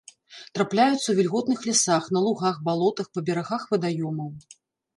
Трапляюцца 0.57 0.97
ў 1.09 1.13
вільготных 1.19 1.67
лясах, 1.67 2.09
на 2.17 2.25
лугах, 2.29 2.57
балотах, 2.69 3.13
па 3.19 3.25
берагах 3.31 3.71
вадаёмаў. 3.77 4.37